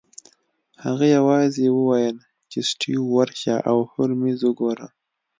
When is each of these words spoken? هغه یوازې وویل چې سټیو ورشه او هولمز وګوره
هغه 0.83 1.05
یوازې 1.17 1.65
وویل 1.71 2.17
چې 2.51 2.59
سټیو 2.69 3.01
ورشه 3.15 3.55
او 3.69 3.77
هولمز 3.91 4.39
وګوره 4.45 4.87